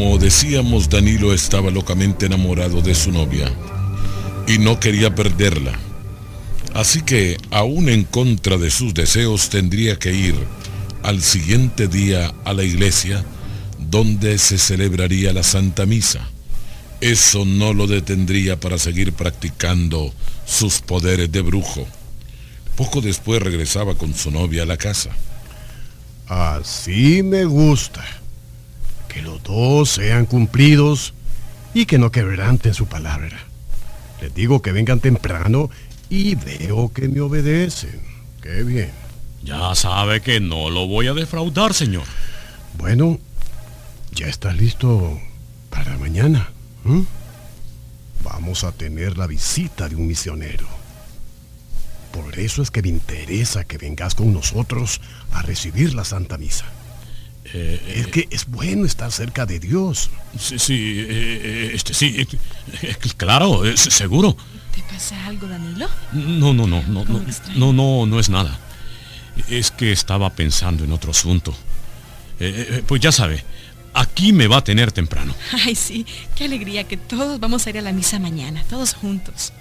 Como 0.00 0.16
decíamos, 0.16 0.88
Danilo 0.88 1.34
estaba 1.34 1.70
locamente 1.70 2.24
enamorado 2.24 2.80
de 2.80 2.94
su 2.94 3.12
novia 3.12 3.52
y 4.48 4.56
no 4.56 4.80
quería 4.80 5.14
perderla. 5.14 5.78
Así 6.72 7.02
que, 7.02 7.36
aún 7.50 7.90
en 7.90 8.04
contra 8.04 8.56
de 8.56 8.70
sus 8.70 8.94
deseos, 8.94 9.50
tendría 9.50 9.98
que 9.98 10.14
ir 10.14 10.34
al 11.02 11.20
siguiente 11.20 11.86
día 11.86 12.32
a 12.46 12.54
la 12.54 12.64
iglesia 12.64 13.26
donde 13.78 14.38
se 14.38 14.56
celebraría 14.56 15.34
la 15.34 15.42
Santa 15.42 15.84
Misa. 15.84 16.26
Eso 17.02 17.44
no 17.44 17.74
lo 17.74 17.86
detendría 17.86 18.58
para 18.58 18.78
seguir 18.78 19.12
practicando 19.12 20.14
sus 20.46 20.80
poderes 20.80 21.30
de 21.30 21.42
brujo. 21.42 21.86
Poco 22.74 23.02
después 23.02 23.42
regresaba 23.42 23.94
con 23.96 24.14
su 24.14 24.30
novia 24.30 24.62
a 24.62 24.66
la 24.66 24.78
casa. 24.78 25.10
Así 26.26 27.22
me 27.22 27.44
gusta. 27.44 28.19
Que 29.12 29.22
los 29.22 29.42
dos 29.42 29.90
sean 29.90 30.24
cumplidos 30.24 31.14
y 31.74 31.86
que 31.86 31.98
no 31.98 32.10
quebranten 32.10 32.74
su 32.74 32.86
palabra. 32.86 33.38
Les 34.20 34.34
digo 34.34 34.62
que 34.62 34.72
vengan 34.72 35.00
temprano 35.00 35.68
y 36.08 36.34
veo 36.36 36.92
que 36.92 37.08
me 37.08 37.20
obedecen. 37.20 38.00
Qué 38.40 38.62
bien. 38.62 38.90
Ya 39.42 39.74
sabe 39.74 40.20
que 40.20 40.40
no 40.40 40.70
lo 40.70 40.86
voy 40.86 41.08
a 41.08 41.14
defraudar, 41.14 41.74
señor. 41.74 42.04
Bueno, 42.76 43.18
ya 44.12 44.26
está 44.26 44.52
listo 44.52 45.20
para 45.70 45.96
mañana. 45.98 46.50
Vamos 48.22 48.64
a 48.64 48.72
tener 48.72 49.16
la 49.16 49.26
visita 49.26 49.88
de 49.88 49.96
un 49.96 50.06
misionero. 50.06 50.68
Por 52.12 52.38
eso 52.38 52.62
es 52.62 52.70
que 52.70 52.82
me 52.82 52.88
interesa 52.88 53.64
que 53.64 53.78
vengas 53.78 54.14
con 54.14 54.32
nosotros 54.32 55.00
a 55.32 55.42
recibir 55.42 55.94
la 55.94 56.04
Santa 56.04 56.36
Misa. 56.38 56.66
Es 57.44 58.06
que 58.08 58.28
es 58.30 58.46
bueno 58.46 58.84
estar 58.84 59.10
cerca 59.10 59.46
de 59.46 59.58
Dios. 59.58 60.10
Sí, 60.38 60.58
sí, 60.58 61.06
eh, 61.08 61.70
este, 61.74 61.94
sí, 61.94 62.14
eh, 62.18 62.26
eh, 62.82 62.96
claro, 63.16 63.64
eh, 63.64 63.76
seguro. 63.76 64.36
¿Te 64.74 64.82
pasa 64.82 65.26
algo, 65.26 65.48
Danilo? 65.48 65.88
No, 66.12 66.54
no, 66.54 66.66
no, 66.66 66.82
no, 66.82 67.04
no, 67.04 67.20
no, 67.56 67.72
no, 67.72 68.06
no 68.06 68.20
es 68.20 68.28
nada. 68.28 68.58
Es 69.48 69.70
que 69.70 69.90
estaba 69.92 70.30
pensando 70.30 70.84
en 70.84 70.92
otro 70.92 71.10
asunto. 71.10 71.54
Eh, 72.38 72.66
eh, 72.70 72.82
pues 72.86 73.00
ya 73.02 73.12
sabe, 73.12 73.44
aquí 73.92 74.32
me 74.32 74.46
va 74.46 74.58
a 74.58 74.64
tener 74.64 74.92
temprano. 74.92 75.34
Ay, 75.64 75.74
sí, 75.74 76.06
qué 76.34 76.44
alegría 76.44 76.84
que 76.84 76.96
todos 76.96 77.38
vamos 77.38 77.66
a 77.66 77.70
ir 77.70 77.78
a 77.78 77.82
la 77.82 77.92
misa 77.92 78.18
mañana, 78.18 78.64
todos 78.68 78.94
juntos. 78.94 79.52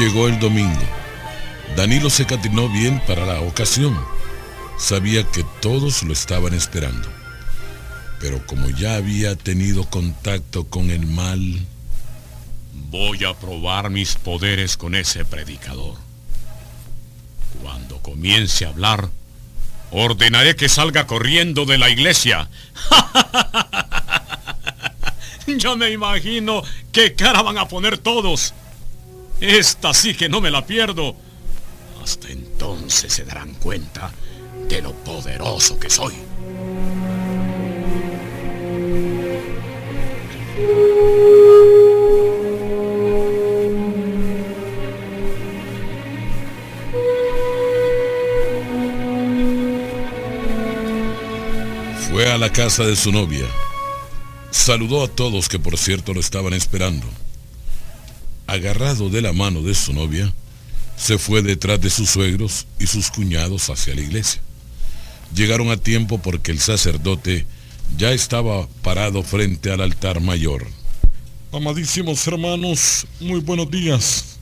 Llegó 0.00 0.28
el 0.28 0.40
domingo. 0.40 0.80
Danilo 1.76 2.08
se 2.08 2.24
catinó 2.24 2.70
bien 2.70 3.02
para 3.06 3.26
la 3.26 3.42
ocasión. 3.42 4.02
Sabía 4.78 5.24
que 5.24 5.44
todos 5.60 6.02
lo 6.04 6.14
estaban 6.14 6.54
esperando. 6.54 7.06
Pero 8.18 8.46
como 8.46 8.70
ya 8.70 8.94
había 8.94 9.36
tenido 9.36 9.84
contacto 9.84 10.64
con 10.64 10.88
el 10.88 11.06
mal, 11.06 11.60
Voy 12.90 13.24
a 13.24 13.34
probar 13.34 13.90
mis 13.90 14.14
poderes 14.14 14.78
con 14.78 14.94
ese 14.94 15.26
predicador. 15.26 15.96
Cuando 17.62 17.98
comience 17.98 18.64
a 18.64 18.70
hablar, 18.70 19.10
ordenaré 19.90 20.56
que 20.56 20.70
salga 20.70 21.06
corriendo 21.06 21.66
de 21.66 21.76
la 21.76 21.90
iglesia. 21.90 22.48
ya 25.46 25.76
me 25.76 25.90
imagino 25.90 26.62
qué 26.90 27.14
cara 27.14 27.42
van 27.42 27.58
a 27.58 27.68
poner 27.68 27.98
todos. 27.98 28.54
Esta 29.40 29.94
sí 29.94 30.14
que 30.14 30.28
no 30.28 30.40
me 30.40 30.50
la 30.50 30.66
pierdo. 30.66 31.16
Hasta 32.02 32.28
entonces 32.28 33.12
se 33.12 33.24
darán 33.24 33.54
cuenta 33.54 34.12
de 34.68 34.82
lo 34.82 34.92
poderoso 34.92 35.78
que 35.78 35.90
soy. 35.90 36.14
fue 52.10 52.30
a 52.30 52.38
la 52.38 52.52
casa 52.52 52.84
de 52.84 52.96
su 52.96 53.12
novia. 53.12 53.46
Saludó 54.50 55.04
a 55.04 55.08
todos 55.08 55.48
que 55.48 55.58
por 55.58 55.78
cierto 55.78 56.12
lo 56.12 56.20
estaban 56.20 56.52
esperando. 56.52 57.06
Agarrado 58.50 59.10
de 59.10 59.22
la 59.22 59.32
mano 59.32 59.62
de 59.62 59.76
su 59.76 59.92
novia, 59.92 60.34
se 60.96 61.18
fue 61.18 61.40
detrás 61.40 61.80
de 61.80 61.88
sus 61.88 62.10
suegros 62.10 62.66
y 62.80 62.88
sus 62.88 63.08
cuñados 63.08 63.70
hacia 63.70 63.94
la 63.94 64.00
iglesia. 64.00 64.42
Llegaron 65.32 65.70
a 65.70 65.76
tiempo 65.76 66.18
porque 66.18 66.50
el 66.50 66.58
sacerdote 66.58 67.46
ya 67.96 68.10
estaba 68.10 68.66
parado 68.82 69.22
frente 69.22 69.70
al 69.70 69.80
altar 69.80 70.20
mayor. 70.20 70.66
Amadísimos 71.52 72.26
hermanos, 72.26 73.06
muy 73.20 73.38
buenos 73.38 73.70
días. 73.70 74.36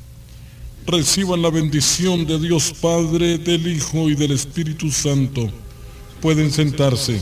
Reciban 0.87 1.43
la 1.43 1.51
bendición 1.51 2.25
de 2.25 2.39
Dios 2.39 2.73
Padre, 2.81 3.37
del 3.37 3.67
Hijo 3.67 4.09
y 4.09 4.15
del 4.15 4.31
Espíritu 4.31 4.91
Santo. 4.91 5.53
Pueden 6.23 6.51
sentarse. 6.51 7.21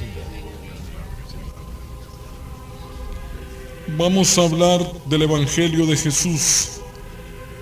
Vamos 3.99 4.37
a 4.37 4.43
hablar 4.43 4.81
del 5.07 5.23
Evangelio 5.23 5.87
de 5.87 5.97
Jesús, 5.97 6.76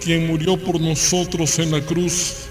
quien 0.04 0.26
murió 0.26 0.58
por 0.58 0.78
nosotros 0.78 1.58
en 1.58 1.70
la 1.70 1.80
cruz 1.80 2.46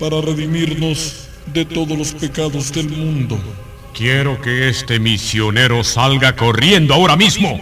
para 0.00 0.18
redimirnos 0.22 1.28
de 1.52 1.66
todos 1.66 1.96
los 1.96 2.12
pecados 2.14 2.72
del 2.72 2.88
mundo. 2.88 3.38
Quiero 3.92 4.40
que 4.40 4.70
este 4.70 4.98
misionero 4.98 5.84
salga 5.84 6.34
corriendo 6.34 6.94
ahora 6.94 7.14
mismo. 7.14 7.60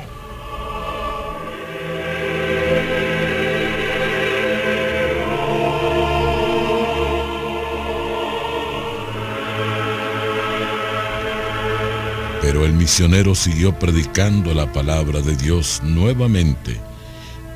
Pero 12.40 12.64
el 12.64 12.72
misionero 12.72 13.34
siguió 13.34 13.76
predicando 13.76 14.54
la 14.54 14.72
palabra 14.72 15.22
de 15.22 15.34
Dios 15.34 15.80
nuevamente 15.82 16.80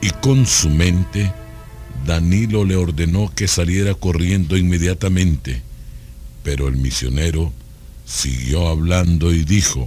y 0.00 0.10
con 0.10 0.44
su 0.44 0.70
mente 0.70 1.32
Danilo 2.08 2.64
le 2.64 2.74
ordenó 2.74 3.30
que 3.34 3.46
saliera 3.46 3.92
corriendo 3.92 4.56
inmediatamente. 4.56 5.60
Pero 6.42 6.66
el 6.66 6.76
misionero 6.76 7.52
siguió 8.06 8.66
hablando 8.66 9.30
y 9.30 9.44
dijo, 9.44 9.86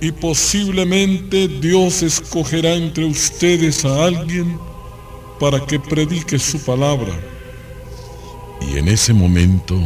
Y 0.00 0.12
posiblemente 0.12 1.46
Dios 1.46 2.02
escogerá 2.02 2.72
entre 2.72 3.04
ustedes 3.04 3.84
a 3.84 4.06
alguien 4.06 4.58
para 5.38 5.60
que 5.66 5.78
predique 5.78 6.38
su 6.38 6.58
palabra. 6.58 7.12
y 8.62 8.78
en 8.78 8.88
ese 8.88 9.12
momento 9.12 9.76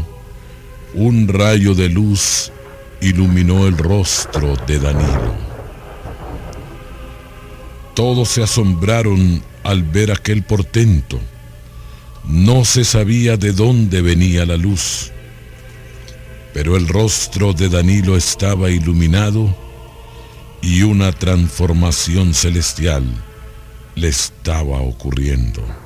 un 0.94 1.27
rayo 1.27 1.75
de 1.75 1.88
luz 1.88 2.53
iluminó 3.01 3.66
el 3.66 3.77
rostro 3.77 4.55
de 4.68 4.79
Danilo. 4.79 5.35
Todos 7.94 8.29
se 8.29 8.42
asombraron 8.42 9.42
al 9.66 9.83
ver 9.83 10.12
aquel 10.12 10.44
portento. 10.44 11.20
No 12.24 12.64
se 12.64 12.85
sabía 12.85 13.37
de 13.37 13.52
dónde 13.52 14.00
venía 14.00 14.46
la 14.46 14.57
luz, 14.57 15.11
pero 16.55 16.76
el 16.76 16.87
rostro 16.87 17.52
de 17.52 17.68
Danilo 17.68 18.16
estaba 18.16 18.70
iluminado 18.70 19.57
y 20.62 20.83
una 20.83 21.11
transformación 21.11 22.33
celestial 22.33 23.05
le 23.96 24.09
estaba 24.09 24.81
ocurriendo. 24.81 25.86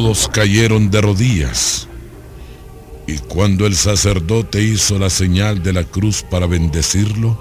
Todos 0.00 0.28
cayeron 0.28 0.92
de 0.92 1.00
rodillas. 1.00 1.88
Y 3.08 3.18
cuando 3.18 3.66
el 3.66 3.74
sacerdote 3.74 4.62
hizo 4.62 4.96
la 4.96 5.10
señal 5.10 5.60
de 5.60 5.72
la 5.72 5.82
cruz 5.82 6.22
para 6.22 6.46
bendecirlo, 6.46 7.36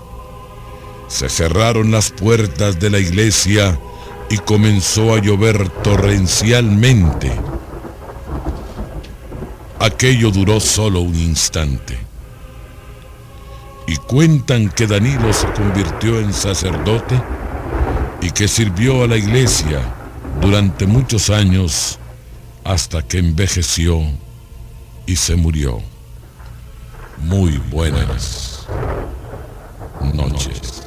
se 1.08 1.30
cerraron 1.30 1.92
las 1.92 2.10
puertas 2.10 2.80
de 2.80 2.90
la 2.90 2.98
iglesia 2.98 3.80
y 4.32 4.38
comenzó 4.38 5.14
a 5.14 5.22
llover 5.22 5.70
torrencialmente. 5.84 7.32
Aquello 9.80 10.32
duró 10.32 10.60
solo 10.60 11.02
un 11.02 11.14
instante. 11.14 12.00
Y 13.86 13.98
cuentan 13.98 14.70
que 14.70 14.88
Danilo 14.88 15.32
se 15.32 15.46
convirtió 15.52 16.20
en 16.20 16.34
sacerdote 16.34 17.22
y 18.20 18.32
que 18.32 18.48
sirvió 18.48 19.04
a 19.04 19.08
la 19.08 19.18
iglesia 19.18 19.80
durante 20.42 20.88
muchos 20.88 21.30
años 21.30 22.00
hasta 22.68 23.02
que 23.02 23.20
envejeció 23.20 24.02
y 25.06 25.16
se 25.16 25.38
murió. 25.38 25.82
Muy 27.18 27.58
buenas 27.72 28.68
noches. 30.14 30.87